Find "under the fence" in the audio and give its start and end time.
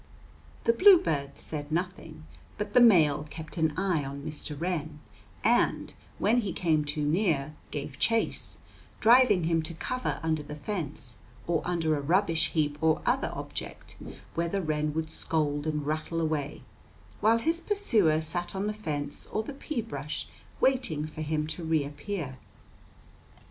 10.23-11.17